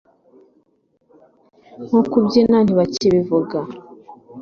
nko 1.85 1.99
kubyina 2.11 2.57
ntibakibivuga 2.61 3.57